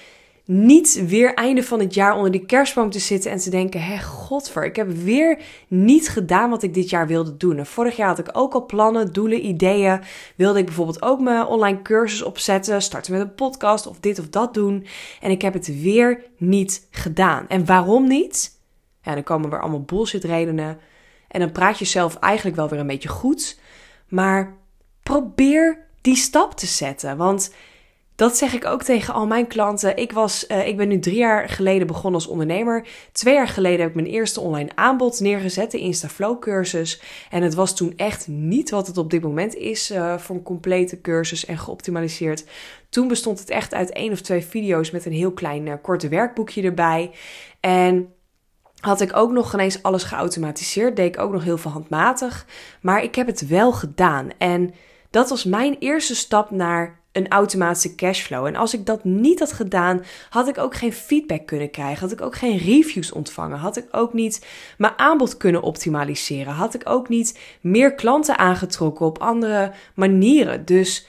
niet 0.44 1.04
weer 1.06 1.34
einde 1.34 1.62
van 1.62 1.80
het 1.80 1.94
jaar 1.94 2.16
onder 2.16 2.30
die 2.30 2.46
kerstboom 2.46 2.90
te 2.90 2.98
zitten 2.98 3.30
en 3.30 3.38
te 3.38 3.50
denken: 3.50 3.82
hé, 3.82 3.98
godver, 3.98 4.64
ik 4.64 4.76
heb 4.76 4.90
weer 4.90 5.42
niet 5.69 6.08
gedaan 6.08 6.50
wat 6.50 6.62
ik 6.62 6.75
dit 6.75 6.90
jaar 6.90 7.06
wilde 7.06 7.36
doen. 7.36 7.66
vorig 7.66 7.96
jaar 7.96 8.08
had 8.08 8.19
ik 8.19 8.28
ook 8.32 8.54
al 8.54 8.66
plannen, 8.66 9.12
doelen, 9.12 9.47
ideeën. 9.47 10.00
Wilde 10.37 10.58
ik 10.58 10.64
bijvoorbeeld 10.64 11.02
ook 11.02 11.20
mijn 11.20 11.47
online 11.47 11.82
cursus 11.82 12.23
opzetten, 12.23 12.82
starten 12.82 13.12
met 13.12 13.20
een 13.20 13.35
podcast 13.35 13.87
of 13.87 14.00
dit 14.00 14.18
of 14.18 14.28
dat 14.28 14.54
doen. 14.54 14.87
En 15.20 15.30
ik 15.30 15.42
heb 15.42 15.52
het 15.52 15.82
weer 15.82 16.25
niet 16.37 16.87
gedaan. 16.90 17.49
En 17.49 17.66
waarom 17.66 18.08
niet? 18.08 18.58
Ja, 19.02 19.14
dan 19.14 19.23
komen 19.23 19.52
er 19.52 19.61
allemaal 19.61 19.83
bullshit 19.83 20.25
redenen. 20.25 20.78
En 21.28 21.40
dan 21.40 21.52
praat 21.52 21.78
je 21.78 21.85
zelf 21.85 22.17
eigenlijk 22.17 22.57
wel 22.57 22.69
weer 22.69 22.78
een 22.81 22.87
beetje 22.87 23.09
goed. 23.09 23.61
Maar 24.09 24.57
probeer 25.02 25.87
die 26.00 26.17
stap 26.17 26.55
te 26.55 26.67
zetten. 26.67 27.17
Want 27.17 27.50
dat 28.19 28.37
zeg 28.37 28.55
ik 28.55 28.64
ook 28.64 28.83
tegen 28.83 29.14
al 29.14 29.26
mijn 29.26 29.47
klanten. 29.47 29.97
Ik, 29.97 30.12
was, 30.12 30.45
uh, 30.49 30.67
ik 30.67 30.76
ben 30.76 30.88
nu 30.88 30.99
drie 30.99 31.17
jaar 31.17 31.49
geleden 31.49 31.87
begonnen 31.87 32.21
als 32.21 32.26
ondernemer. 32.26 32.87
Twee 33.12 33.35
jaar 33.35 33.49
geleden 33.49 33.81
heb 33.81 33.88
ik 33.88 33.95
mijn 33.95 34.07
eerste 34.07 34.40
online 34.40 34.71
aanbod 34.75 35.21
neergezet, 35.21 35.71
de 35.71 35.78
Instaflow 35.78 36.38
cursus. 36.40 37.02
En 37.31 37.43
het 37.43 37.55
was 37.55 37.76
toen 37.76 37.93
echt 37.97 38.28
niet 38.28 38.71
wat 38.71 38.87
het 38.87 38.99
op 38.99 39.11
dit 39.11 39.23
moment 39.23 39.55
is 39.55 39.90
uh, 39.90 40.19
voor 40.19 40.37
een 40.37 40.43
complete 40.43 41.00
cursus 41.00 41.45
en 41.45 41.59
geoptimaliseerd. 41.59 42.45
Toen 42.88 43.09
bestond 43.09 43.38
het 43.38 43.50
echt 43.50 43.75
uit 43.75 43.93
één 43.93 44.12
of 44.12 44.21
twee 44.21 44.45
video's 44.45 44.90
met 44.90 45.07
een 45.07 45.12
heel 45.12 45.33
klein 45.33 45.67
uh, 45.67 45.75
korte 45.83 46.09
werkboekje 46.09 46.62
erbij. 46.62 47.11
En 47.61 48.12
had 48.80 49.00
ik 49.00 49.16
ook 49.16 49.30
nog 49.32 49.54
ineens 49.54 49.82
alles 49.82 50.02
geautomatiseerd. 50.02 50.97
Deed 50.97 51.14
ik 51.14 51.20
ook 51.20 51.32
nog 51.32 51.44
heel 51.44 51.58
veel 51.58 51.70
handmatig. 51.70 52.47
Maar 52.80 53.02
ik 53.02 53.14
heb 53.14 53.26
het 53.26 53.47
wel 53.47 53.73
gedaan. 53.73 54.28
En 54.38 54.75
dat 55.11 55.28
was 55.28 55.44
mijn 55.44 55.76
eerste 55.78 56.14
stap 56.14 56.50
naar 56.50 56.99
een 57.12 57.28
automatische 57.28 57.94
cashflow. 57.94 58.47
En 58.47 58.56
als 58.56 58.75
ik 58.75 58.87
dat 58.87 59.04
niet 59.04 59.38
had 59.38 59.52
gedaan, 59.52 60.04
had 60.30 60.49
ik 60.49 60.58
ook 60.58 60.75
geen 60.75 60.92
feedback 60.92 61.47
kunnen 61.47 61.70
krijgen. 61.70 62.00
Had 62.00 62.12
ik 62.12 62.20
ook 62.20 62.37
geen 62.37 62.58
reviews 62.58 63.12
ontvangen. 63.12 63.58
Had 63.58 63.76
ik 63.76 63.87
ook 63.90 64.12
niet 64.12 64.47
mijn 64.78 64.92
aanbod 64.97 65.37
kunnen 65.37 65.62
optimaliseren. 65.62 66.52
Had 66.52 66.75
ik 66.75 66.82
ook 66.85 67.08
niet 67.08 67.38
meer 67.61 67.94
klanten 67.94 68.38
aangetrokken 68.38 69.06
op 69.06 69.18
andere 69.18 69.73
manieren. 69.94 70.64
Dus 70.64 71.06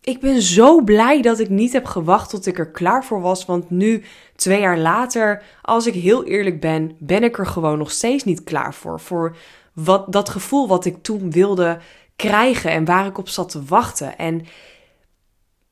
ik 0.00 0.20
ben 0.20 0.42
zo 0.42 0.80
blij 0.80 1.22
dat 1.22 1.38
ik 1.38 1.48
niet 1.48 1.72
heb 1.72 1.84
gewacht 1.84 2.30
tot 2.30 2.46
ik 2.46 2.58
er 2.58 2.70
klaar 2.70 3.04
voor 3.04 3.20
was. 3.20 3.44
Want 3.44 3.70
nu, 3.70 4.04
twee 4.38 4.60
jaar 4.60 4.78
later, 4.78 5.42
als 5.62 5.86
ik 5.86 5.94
heel 5.94 6.24
eerlijk 6.24 6.60
ben, 6.60 6.96
ben 6.98 7.22
ik 7.22 7.38
er 7.38 7.46
gewoon 7.46 7.78
nog 7.78 7.90
steeds 7.90 8.24
niet 8.24 8.44
klaar 8.44 8.74
voor. 8.74 9.00
Voor 9.00 9.36
wat, 9.72 10.12
dat 10.12 10.28
gevoel 10.28 10.68
wat 10.68 10.84
ik 10.84 11.02
toen 11.02 11.30
wilde 11.30 11.78
krijgen 12.16 12.70
en 12.70 12.84
waar 12.84 13.06
ik 13.06 13.18
op 13.18 13.28
zat 13.28 13.48
te 13.50 13.64
wachten. 13.64 14.18
En 14.18 14.46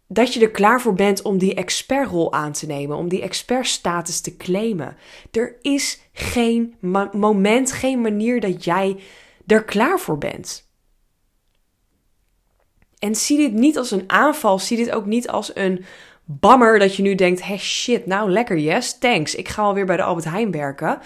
dat 0.06 0.34
je 0.34 0.40
er 0.40 0.50
klaar 0.50 0.80
voor 0.80 0.94
bent 0.94 1.22
om 1.22 1.38
die 1.38 1.54
expertrol 1.54 2.32
aan 2.32 2.52
te 2.52 2.66
nemen, 2.66 2.96
om 2.96 3.08
die 3.08 3.22
expertstatus 3.22 4.20
te 4.20 4.36
claimen. 4.36 4.96
Er 5.30 5.56
is 5.62 6.00
geen 6.12 6.74
moment, 7.12 7.72
geen 7.72 8.00
manier 8.00 8.40
dat 8.40 8.64
jij 8.64 8.96
er 9.46 9.64
klaar 9.64 10.00
voor 10.00 10.18
bent. 10.18 10.68
En 12.98 13.14
zie 13.14 13.36
dit 13.36 13.52
niet 13.52 13.78
als 13.78 13.90
een 13.90 14.10
aanval, 14.10 14.58
zie 14.58 14.76
dit 14.76 14.90
ook 14.90 15.06
niet 15.06 15.28
als 15.28 15.56
een 15.56 15.84
bammer 16.26 16.78
dat 16.78 16.96
je 16.96 17.02
nu 17.02 17.14
denkt: 17.14 17.46
hey 17.46 17.58
shit, 17.58 18.06
nou 18.06 18.30
lekker, 18.30 18.58
yes, 18.58 18.98
thanks, 18.98 19.34
ik 19.34 19.48
ga 19.48 19.62
alweer 19.62 19.86
bij 19.86 19.96
de 19.96 20.02
Albert 20.02 20.26
Heijn 20.26 20.50
werken. 20.50 20.98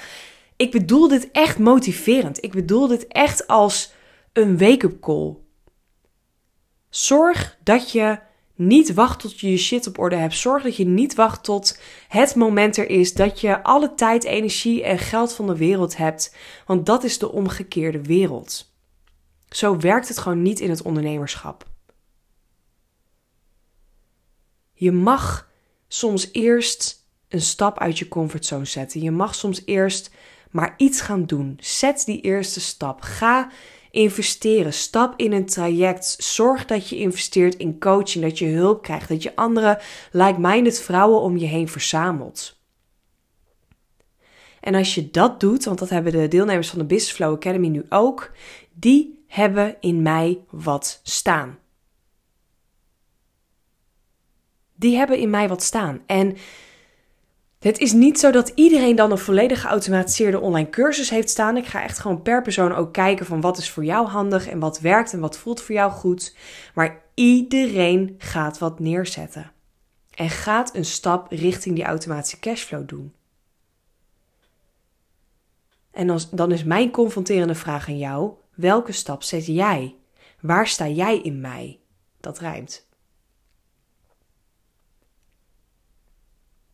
Ik 0.56 0.70
bedoel 0.70 1.08
dit 1.08 1.30
echt 1.30 1.58
motiverend. 1.58 2.44
Ik 2.44 2.52
bedoel 2.52 2.86
dit 2.86 3.06
echt 3.06 3.46
als 3.46 3.92
een 4.32 4.58
wake-up 4.58 5.00
call. 5.00 5.36
Zorg 6.88 7.58
dat 7.62 7.92
je 7.92 8.18
niet 8.54 8.94
wacht 8.94 9.20
tot 9.20 9.40
je 9.40 9.50
je 9.50 9.56
shit 9.56 9.86
op 9.86 9.98
orde 9.98 10.16
hebt. 10.16 10.34
Zorg 10.36 10.62
dat 10.62 10.76
je 10.76 10.86
niet 10.86 11.14
wacht 11.14 11.44
tot 11.44 11.80
het 12.08 12.34
moment 12.34 12.76
er 12.76 12.90
is 12.90 13.14
dat 13.14 13.40
je 13.40 13.62
alle 13.62 13.94
tijd, 13.94 14.24
energie 14.24 14.84
en 14.84 14.98
geld 14.98 15.32
van 15.32 15.46
de 15.46 15.56
wereld 15.56 15.96
hebt. 15.96 16.36
Want 16.66 16.86
dat 16.86 17.04
is 17.04 17.18
de 17.18 17.32
omgekeerde 17.32 18.02
wereld. 18.02 18.74
Zo 19.48 19.76
werkt 19.76 20.08
het 20.08 20.18
gewoon 20.18 20.42
niet 20.42 20.60
in 20.60 20.70
het 20.70 20.82
ondernemerschap. 20.82 21.69
Je 24.80 24.92
mag 24.92 25.50
soms 25.88 26.28
eerst 26.32 27.06
een 27.28 27.40
stap 27.40 27.78
uit 27.78 27.98
je 27.98 28.08
comfortzone 28.08 28.64
zetten. 28.64 29.00
Je 29.02 29.10
mag 29.10 29.34
soms 29.34 29.62
eerst 29.64 30.10
maar 30.50 30.74
iets 30.76 31.00
gaan 31.00 31.24
doen. 31.24 31.58
Zet 31.60 32.02
die 32.04 32.20
eerste 32.20 32.60
stap. 32.60 33.00
Ga 33.00 33.50
investeren. 33.90 34.72
Stap 34.72 35.14
in 35.16 35.32
een 35.32 35.46
traject. 35.46 36.16
Zorg 36.18 36.66
dat 36.66 36.88
je 36.88 36.96
investeert 36.96 37.54
in 37.54 37.78
coaching, 37.78 38.24
dat 38.24 38.38
je 38.38 38.46
hulp 38.46 38.82
krijgt, 38.82 39.08
dat 39.08 39.22
je 39.22 39.36
andere 39.36 39.80
like-minded 40.12 40.80
vrouwen 40.80 41.20
om 41.20 41.36
je 41.36 41.46
heen 41.46 41.68
verzamelt. 41.68 42.58
En 44.60 44.74
als 44.74 44.94
je 44.94 45.10
dat 45.10 45.40
doet, 45.40 45.64
want 45.64 45.78
dat 45.78 45.88
hebben 45.88 46.12
de 46.12 46.28
deelnemers 46.28 46.68
van 46.68 46.78
de 46.78 46.84
Business 46.84 47.12
Flow 47.12 47.34
Academy 47.34 47.68
nu 47.68 47.84
ook, 47.88 48.32
die 48.72 49.24
hebben 49.26 49.76
in 49.80 50.02
mij 50.02 50.38
wat 50.50 51.00
staan. 51.02 51.58
Die 54.80 54.96
hebben 54.96 55.18
in 55.18 55.30
mij 55.30 55.48
wat 55.48 55.62
staan. 55.62 56.00
En 56.06 56.36
het 57.58 57.78
is 57.78 57.92
niet 57.92 58.18
zo 58.18 58.30
dat 58.30 58.52
iedereen 58.54 58.96
dan 58.96 59.10
een 59.10 59.18
volledig 59.18 59.60
geautomatiseerde 59.60 60.40
online 60.40 60.70
cursus 60.70 61.10
heeft 61.10 61.30
staan. 61.30 61.56
Ik 61.56 61.66
ga 61.66 61.82
echt 61.82 61.98
gewoon 61.98 62.22
per 62.22 62.42
persoon 62.42 62.72
ook 62.72 62.92
kijken 62.92 63.26
van 63.26 63.40
wat 63.40 63.58
is 63.58 63.70
voor 63.70 63.84
jou 63.84 64.06
handig 64.06 64.48
en 64.48 64.58
wat 64.58 64.80
werkt 64.80 65.12
en 65.12 65.20
wat 65.20 65.38
voelt 65.38 65.60
voor 65.62 65.74
jou 65.74 65.92
goed. 65.92 66.36
Maar 66.74 67.02
iedereen 67.14 68.14
gaat 68.18 68.58
wat 68.58 68.78
neerzetten. 68.78 69.52
En 70.14 70.30
gaat 70.30 70.74
een 70.74 70.84
stap 70.84 71.32
richting 71.32 71.74
die 71.74 71.84
automatische 71.84 72.38
cashflow 72.38 72.88
doen. 72.88 73.14
En 75.90 76.18
dan 76.30 76.52
is 76.52 76.64
mijn 76.64 76.90
confronterende 76.90 77.54
vraag 77.54 77.88
aan 77.88 77.98
jou: 77.98 78.32
welke 78.54 78.92
stap 78.92 79.22
zet 79.22 79.46
jij? 79.46 79.94
Waar 80.40 80.66
sta 80.66 80.88
jij 80.88 81.18
in 81.18 81.40
mij? 81.40 81.80
Dat 82.20 82.38
rijmt. 82.38 82.88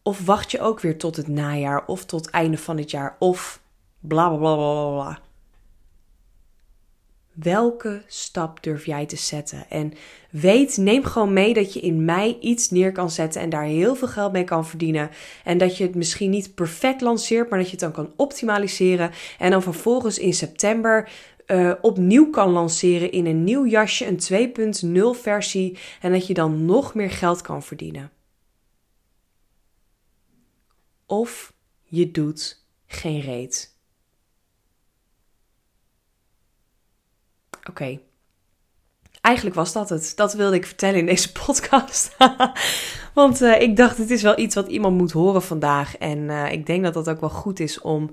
Of 0.07 0.25
wacht 0.25 0.51
je 0.51 0.61
ook 0.61 0.81
weer 0.81 0.99
tot 0.99 1.17
het 1.17 1.29
najaar 1.29 1.87
of 1.87 2.05
tot 2.05 2.25
het 2.25 2.35
einde 2.35 2.59
van 2.59 2.79
het 2.79 2.91
jaar 2.91 3.17
of 3.19 3.61
bla 4.01 4.29
bla 4.29 4.39
bla 4.39 4.55
bla 4.55 4.91
bla. 4.91 5.19
Welke 7.33 8.03
stap 8.07 8.63
durf 8.63 8.87
jij 8.87 9.07
te 9.07 9.17
zetten? 9.17 9.65
En 9.69 9.93
weet, 10.31 10.77
neem 10.77 11.05
gewoon 11.05 11.33
mee 11.33 11.55
dat 11.55 11.73
je 11.73 11.81
in 11.81 12.05
mei 12.05 12.39
iets 12.41 12.71
neer 12.71 12.93
kan 12.93 13.11
zetten 13.11 13.41
en 13.41 13.51
daar 13.51 13.65
heel 13.65 13.95
veel 13.95 14.09
geld 14.09 14.33
mee 14.33 14.45
kan 14.45 14.67
verdienen. 14.67 15.11
En 15.45 15.59
dat 15.59 15.77
je 15.77 15.85
het 15.85 15.95
misschien 15.95 16.31
niet 16.31 16.55
perfect 16.55 17.01
lanceert, 17.01 17.51
maar 17.51 17.59
dat 17.59 17.69
je 17.69 17.77
het 17.77 17.81
dan 17.81 17.93
kan 17.93 18.13
optimaliseren. 18.17 19.11
En 19.39 19.51
dan 19.51 19.63
vervolgens 19.63 20.19
in 20.19 20.35
september 20.35 21.11
uh, 21.47 21.73
opnieuw 21.81 22.31
kan 22.31 22.51
lanceren 22.51 23.13
in 23.13 23.27
een 23.27 23.45
nieuw 23.45 23.67
jasje, 23.67 24.07
een 24.07 25.15
2.0 25.15 25.21
versie. 25.21 25.79
En 26.01 26.13
dat 26.13 26.27
je 26.27 26.35
dan 26.35 26.65
nog 26.65 26.95
meer 26.95 27.11
geld 27.11 27.41
kan 27.41 27.63
verdienen 27.63 28.11
of 31.07 31.53
je 31.83 32.11
doet 32.11 32.65
geen 32.87 33.21
reet. 33.21 33.75
Oké. 37.69 38.01
Eigenlijk 39.21 39.57
was 39.57 39.73
dat 39.73 39.89
het. 39.89 40.13
Dat 40.17 40.33
wilde 40.33 40.57
ik 40.57 40.67
vertellen 40.67 40.99
in 40.99 41.07
deze 41.07 41.33
podcast. 41.47 42.17
Want 43.15 43.43
uh, 43.43 43.61
ik 43.61 43.77
dacht, 43.77 43.99
het 43.99 44.11
is 44.11 44.23
wel 44.23 44.39
iets 44.39 44.55
wat 44.55 44.69
iemand 44.69 44.97
moet 44.97 45.13
horen 45.13 45.43
vandaag. 45.43 45.97
En 45.97 46.19
uh, 46.19 46.53
ik 46.53 46.67
denk 46.67 46.85
dat 46.85 46.95
dat 46.95 47.09
ook 47.09 47.21
wel 47.21 47.31
goed 47.31 47.61
is 47.61 47.81
om, 47.81 48.11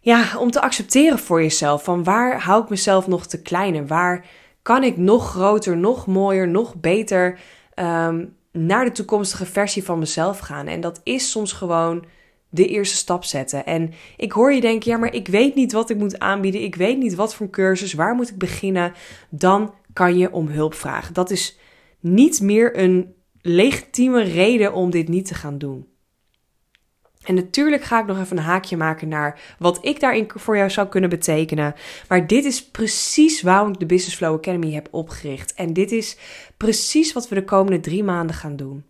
ja, 0.00 0.38
om 0.38 0.50
te 0.50 0.60
accepteren 0.60 1.18
voor 1.18 1.42
jezelf. 1.42 1.84
Van 1.84 2.04
waar 2.04 2.42
hou 2.42 2.62
ik 2.62 2.68
mezelf 2.68 3.06
nog 3.06 3.26
te 3.26 3.42
klein 3.42 3.74
en 3.74 3.86
waar 3.86 4.24
kan 4.62 4.82
ik 4.82 4.96
nog 4.96 5.30
groter, 5.30 5.76
nog 5.76 6.06
mooier, 6.06 6.48
nog 6.48 6.74
beter 6.74 7.38
um, 7.74 8.36
naar 8.56 8.84
de 8.84 8.92
toekomstige 8.92 9.46
versie 9.46 9.84
van 9.84 9.98
mezelf 9.98 10.38
gaan. 10.38 10.66
En 10.66 10.80
dat 10.80 11.00
is 11.02 11.30
soms 11.30 11.52
gewoon 11.52 12.04
de 12.48 12.66
eerste 12.66 12.96
stap 12.96 13.24
zetten. 13.24 13.66
En 13.66 13.92
ik 14.16 14.32
hoor 14.32 14.52
je 14.52 14.60
denken, 14.60 14.90
ja, 14.90 14.96
maar 14.96 15.14
ik 15.14 15.28
weet 15.28 15.54
niet 15.54 15.72
wat 15.72 15.90
ik 15.90 15.96
moet 15.96 16.18
aanbieden. 16.18 16.62
Ik 16.62 16.74
weet 16.74 16.98
niet 16.98 17.14
wat 17.14 17.34
voor 17.34 17.50
cursus, 17.50 17.92
waar 17.92 18.14
moet 18.14 18.30
ik 18.30 18.38
beginnen? 18.38 18.92
Dan 19.30 19.74
kan 19.92 20.18
je 20.18 20.32
om 20.32 20.48
hulp 20.48 20.74
vragen. 20.74 21.14
Dat 21.14 21.30
is 21.30 21.58
niet 22.00 22.40
meer 22.40 22.78
een 22.78 23.14
legitieme 23.40 24.22
reden 24.22 24.72
om 24.72 24.90
dit 24.90 25.08
niet 25.08 25.26
te 25.26 25.34
gaan 25.34 25.58
doen. 25.58 25.86
En 27.26 27.34
natuurlijk 27.34 27.82
ga 27.82 28.00
ik 28.00 28.06
nog 28.06 28.18
even 28.20 28.36
een 28.36 28.42
haakje 28.42 28.76
maken 28.76 29.08
naar 29.08 29.40
wat 29.58 29.78
ik 29.82 30.00
daarin 30.00 30.30
voor 30.34 30.56
jou 30.56 30.70
zou 30.70 30.88
kunnen 30.88 31.10
betekenen. 31.10 31.74
Maar 32.08 32.26
dit 32.26 32.44
is 32.44 32.70
precies 32.70 33.42
waarom 33.42 33.72
ik 33.72 33.78
de 33.78 33.86
Business 33.86 34.16
Flow 34.16 34.34
Academy 34.34 34.72
heb 34.72 34.88
opgericht. 34.90 35.54
En 35.54 35.72
dit 35.72 35.92
is 35.92 36.16
precies 36.56 37.12
wat 37.12 37.28
we 37.28 37.34
de 37.34 37.44
komende 37.44 37.80
drie 37.80 38.04
maanden 38.04 38.36
gaan 38.36 38.56
doen. 38.56 38.84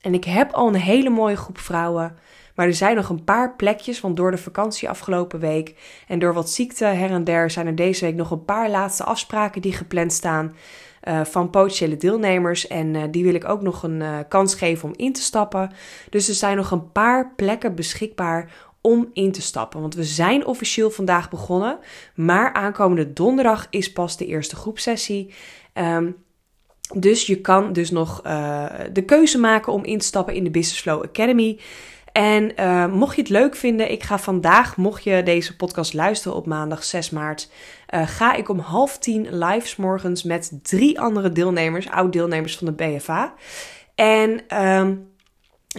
En 0.00 0.14
ik 0.14 0.24
heb 0.24 0.52
al 0.52 0.68
een 0.68 0.74
hele 0.74 1.10
mooie 1.10 1.36
groep 1.36 1.58
vrouwen. 1.58 2.16
Maar 2.54 2.66
er 2.66 2.74
zijn 2.74 2.96
nog 2.96 3.08
een 3.08 3.24
paar 3.24 3.56
plekjes, 3.56 4.00
want 4.00 4.16
door 4.16 4.30
de 4.30 4.38
vakantie 4.38 4.88
afgelopen 4.88 5.40
week 5.40 5.74
en 6.08 6.18
door 6.18 6.34
wat 6.34 6.50
ziekte 6.50 6.84
her 6.84 7.10
en 7.10 7.24
der 7.24 7.50
zijn 7.50 7.66
er 7.66 7.74
deze 7.74 8.04
week 8.04 8.14
nog 8.14 8.30
een 8.30 8.44
paar 8.44 8.70
laatste 8.70 9.04
afspraken 9.04 9.62
die 9.62 9.72
gepland 9.72 10.12
staan. 10.12 10.54
Uh, 11.08 11.24
van 11.24 11.50
potentiële 11.50 11.96
deelnemers. 11.96 12.66
En 12.66 12.94
uh, 12.94 13.02
die 13.10 13.24
wil 13.24 13.34
ik 13.34 13.48
ook 13.48 13.62
nog 13.62 13.82
een 13.82 14.00
uh, 14.00 14.18
kans 14.28 14.54
geven 14.54 14.88
om 14.88 14.94
in 14.96 15.12
te 15.12 15.20
stappen. 15.20 15.70
Dus 16.10 16.28
er 16.28 16.34
zijn 16.34 16.56
nog 16.56 16.70
een 16.70 16.92
paar 16.92 17.32
plekken 17.36 17.74
beschikbaar 17.74 18.52
om 18.80 19.10
in 19.12 19.32
te 19.32 19.42
stappen. 19.42 19.80
Want 19.80 19.94
we 19.94 20.04
zijn 20.04 20.46
officieel 20.46 20.90
vandaag 20.90 21.30
begonnen. 21.30 21.78
Maar 22.14 22.52
aankomende 22.52 23.12
donderdag 23.12 23.66
is 23.70 23.92
pas 23.92 24.16
de 24.16 24.26
eerste 24.26 24.56
groepsessie. 24.56 25.34
Um, 25.74 26.16
dus 26.94 27.26
je 27.26 27.40
kan 27.40 27.72
dus 27.72 27.90
nog 27.90 28.22
de 28.92 29.02
keuze 29.06 29.38
maken 29.38 29.72
om 29.72 29.84
in 29.84 29.98
te 29.98 30.06
stappen 30.06 30.34
in 30.34 30.44
de 30.44 30.50
Business 30.50 30.80
Flow 30.80 31.02
Academy. 31.02 31.58
En 32.18 32.52
uh, 32.60 32.86
mocht 32.86 33.14
je 33.14 33.20
het 33.20 33.30
leuk 33.30 33.56
vinden, 33.56 33.90
ik 33.90 34.02
ga 34.02 34.18
vandaag, 34.18 34.76
mocht 34.76 35.04
je 35.04 35.22
deze 35.22 35.56
podcast 35.56 35.94
luisteren 35.94 36.36
op 36.36 36.46
maandag 36.46 36.84
6 36.84 37.10
maart, 37.10 37.50
uh, 37.94 38.08
ga 38.08 38.34
ik 38.34 38.48
om 38.48 38.58
half 38.58 38.98
tien 38.98 39.38
live 39.44 39.80
morgens 39.80 40.22
met 40.22 40.58
drie 40.62 41.00
andere 41.00 41.32
deelnemers, 41.32 41.88
oud-deelnemers 41.88 42.56
van 42.56 42.66
de 42.66 42.72
BFA. 42.72 43.34
En 43.94 44.60
um, 44.64 45.08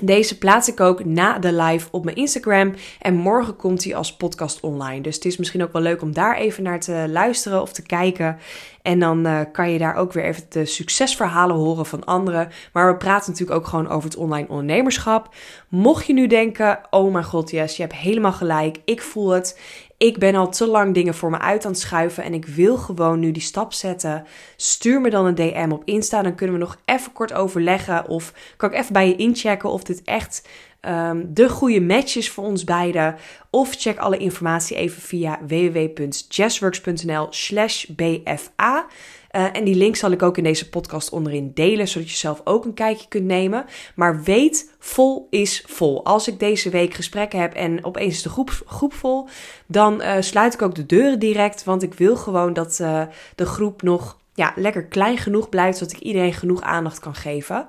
deze 0.01 0.37
plaats 0.37 0.67
ik 0.67 0.79
ook 0.79 1.05
na 1.05 1.39
de 1.39 1.53
live 1.53 1.87
op 1.91 2.03
mijn 2.03 2.17
Instagram. 2.17 2.73
En 3.01 3.15
morgen 3.15 3.55
komt 3.55 3.83
hij 3.83 3.95
als 3.95 4.15
podcast 4.15 4.59
online. 4.59 5.01
Dus 5.01 5.15
het 5.15 5.25
is 5.25 5.37
misschien 5.37 5.63
ook 5.63 5.73
wel 5.73 5.81
leuk 5.81 6.01
om 6.01 6.13
daar 6.13 6.37
even 6.37 6.63
naar 6.63 6.79
te 6.79 7.05
luisteren 7.09 7.61
of 7.61 7.73
te 7.73 7.81
kijken. 7.81 8.37
En 8.81 8.99
dan 8.99 9.27
uh, 9.27 9.39
kan 9.51 9.71
je 9.71 9.79
daar 9.79 9.95
ook 9.95 10.13
weer 10.13 10.23
even 10.23 10.43
de 10.49 10.65
succesverhalen 10.65 11.55
horen 11.55 11.85
van 11.85 12.05
anderen. 12.05 12.49
Maar 12.73 12.91
we 12.91 12.97
praten 12.97 13.31
natuurlijk 13.31 13.59
ook 13.59 13.67
gewoon 13.67 13.89
over 13.89 14.09
het 14.09 14.17
online 14.17 14.47
ondernemerschap. 14.47 15.35
Mocht 15.69 16.05
je 16.05 16.13
nu 16.13 16.27
denken: 16.27 16.79
oh 16.89 17.13
mijn 17.13 17.25
god, 17.25 17.49
yes, 17.51 17.75
je 17.75 17.81
hebt 17.81 17.95
helemaal 17.95 18.33
gelijk. 18.33 18.77
Ik 18.85 19.01
voel 19.01 19.29
het. 19.29 19.59
Ik 19.97 20.17
ben 20.17 20.35
al 20.35 20.49
te 20.49 20.67
lang 20.67 20.93
dingen 20.93 21.13
voor 21.13 21.29
me 21.29 21.39
uit 21.39 21.65
aan 21.65 21.71
het 21.71 21.79
schuiven 21.79 22.23
en 22.23 22.33
ik 22.33 22.45
wil 22.45 22.77
gewoon 22.77 23.19
nu 23.19 23.31
die 23.31 23.41
stap 23.41 23.73
zetten. 23.73 24.25
Stuur 24.55 25.01
me 25.01 25.09
dan 25.09 25.25
een 25.25 25.35
DM 25.35 25.69
op 25.71 25.81
Insta. 25.85 26.21
Dan 26.21 26.35
kunnen 26.35 26.55
we 26.55 26.61
nog 26.61 26.77
even 26.85 27.11
kort 27.11 27.33
overleggen. 27.33 28.07
Of 28.07 28.33
kan 28.57 28.71
ik 28.71 28.79
even 28.79 28.93
bij 28.93 29.07
je 29.07 29.15
inchecken 29.15 29.69
of 29.69 29.83
dit 29.83 30.01
echt 30.03 30.47
um, 30.81 31.33
de 31.33 31.49
goede 31.49 31.81
match 31.81 32.15
is 32.15 32.29
voor 32.29 32.43
ons 32.43 32.63
beiden. 32.63 33.15
Of 33.49 33.75
check 33.75 33.97
alle 33.97 34.17
informatie 34.17 34.77
even 34.77 35.01
via 35.01 35.39
www.jazzworks.nl/slash 35.47 37.85
bfa. 37.85 38.85
Uh, 39.31 39.55
en 39.55 39.63
die 39.63 39.75
link 39.75 39.95
zal 39.95 40.11
ik 40.11 40.23
ook 40.23 40.37
in 40.37 40.43
deze 40.43 40.69
podcast 40.69 41.09
onderin 41.09 41.51
delen, 41.53 41.87
zodat 41.87 42.09
je 42.09 42.15
zelf 42.15 42.41
ook 42.43 42.65
een 42.65 42.73
kijkje 42.73 43.07
kunt 43.07 43.25
nemen. 43.25 43.65
Maar 43.95 44.23
weet, 44.23 44.75
vol 44.79 45.27
is 45.29 45.63
vol. 45.67 46.05
Als 46.05 46.27
ik 46.27 46.39
deze 46.39 46.69
week 46.69 46.93
gesprekken 46.93 47.39
heb 47.39 47.53
en 47.53 47.85
opeens 47.85 48.15
is 48.15 48.21
de 48.21 48.29
groep, 48.29 48.61
groep 48.65 48.93
vol, 48.93 49.27
dan 49.67 50.01
uh, 50.01 50.15
sluit 50.19 50.53
ik 50.53 50.61
ook 50.61 50.75
de 50.75 50.85
deuren 50.85 51.19
direct. 51.19 51.63
Want 51.63 51.83
ik 51.83 51.93
wil 51.93 52.15
gewoon 52.15 52.53
dat 52.53 52.79
uh, 52.81 53.01
de 53.35 53.45
groep 53.45 53.81
nog 53.81 54.17
ja, 54.33 54.53
lekker 54.55 54.85
klein 54.85 55.17
genoeg 55.17 55.49
blijft, 55.49 55.77
zodat 55.77 55.93
ik 55.93 55.99
iedereen 55.99 56.33
genoeg 56.33 56.61
aandacht 56.61 56.99
kan 56.99 57.15
geven. 57.15 57.67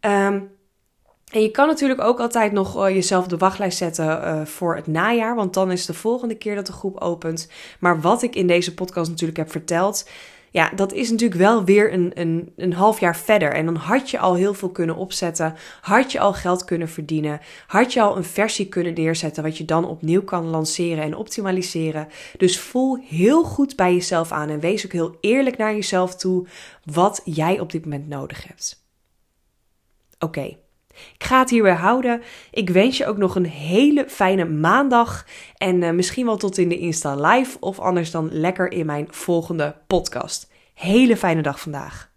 Um, 0.00 0.50
En 1.34 1.42
je 1.42 1.50
kan 1.50 1.66
natuurlijk 1.66 2.00
ook 2.00 2.20
altijd 2.20 2.52
nog 2.52 2.76
uh, 2.76 2.94
jezelf 2.94 3.26
de 3.26 3.36
wachtlijst 3.36 3.78
zetten 3.78 4.06
uh, 4.06 4.44
voor 4.44 4.76
het 4.76 4.86
najaar, 4.86 5.34
want 5.34 5.54
dan 5.54 5.70
is 5.70 5.86
de 5.86 5.94
volgende 5.94 6.34
keer 6.34 6.54
dat 6.54 6.66
de 6.66 6.72
groep 6.72 7.00
opent. 7.00 7.48
Maar 7.78 8.00
wat 8.00 8.22
ik 8.22 8.34
in 8.34 8.46
deze 8.46 8.74
podcast 8.74 9.10
natuurlijk 9.10 9.38
heb 9.38 9.50
verteld, 9.50 10.08
ja, 10.50 10.70
dat 10.74 10.92
is 10.92 11.10
natuurlijk 11.10 11.40
wel 11.40 11.64
weer 11.64 11.92
een, 11.92 12.10
een, 12.14 12.52
een 12.56 12.72
half 12.72 13.00
jaar 13.00 13.16
verder. 13.16 13.52
En 13.52 13.64
dan 13.64 13.76
had 13.76 14.10
je 14.10 14.18
al 14.18 14.34
heel 14.34 14.54
veel 14.54 14.68
kunnen 14.68 14.96
opzetten, 14.96 15.54
had 15.80 16.12
je 16.12 16.20
al 16.20 16.32
geld 16.32 16.64
kunnen 16.64 16.88
verdienen, 16.88 17.40
had 17.66 17.92
je 17.92 18.00
al 18.00 18.16
een 18.16 18.24
versie 18.24 18.68
kunnen 18.68 18.94
neerzetten 18.94 19.42
wat 19.42 19.58
je 19.58 19.64
dan 19.64 19.84
opnieuw 19.84 20.22
kan 20.22 20.46
lanceren 20.46 21.04
en 21.04 21.16
optimaliseren. 21.16 22.08
Dus 22.36 22.60
voel 22.60 22.98
heel 23.08 23.44
goed 23.44 23.76
bij 23.76 23.94
jezelf 23.94 24.32
aan 24.32 24.48
en 24.48 24.60
wees 24.60 24.84
ook 24.84 24.92
heel 24.92 25.16
eerlijk 25.20 25.56
naar 25.56 25.74
jezelf 25.74 26.16
toe 26.16 26.46
wat 26.84 27.20
jij 27.24 27.60
op 27.60 27.72
dit 27.72 27.84
moment 27.84 28.08
nodig 28.08 28.46
hebt. 28.48 28.84
Oké. 30.18 30.56
Ik 31.14 31.24
ga 31.24 31.38
het 31.38 31.50
hierbij 31.50 31.74
houden. 31.74 32.22
Ik 32.50 32.70
wens 32.70 32.96
je 32.96 33.06
ook 33.06 33.16
nog 33.16 33.34
een 33.34 33.46
hele 33.46 34.04
fijne 34.08 34.44
maandag. 34.44 35.26
En 35.56 35.82
uh, 35.82 35.90
misschien 35.90 36.26
wel 36.26 36.36
tot 36.36 36.58
in 36.58 36.68
de 36.68 36.78
Insta 36.78 37.14
Live. 37.14 37.56
Of 37.60 37.78
anders 37.78 38.10
dan 38.10 38.28
lekker 38.32 38.72
in 38.72 38.86
mijn 38.86 39.06
volgende 39.10 39.76
podcast. 39.86 40.50
Hele 40.74 41.16
fijne 41.16 41.42
dag 41.42 41.60
vandaag. 41.60 42.12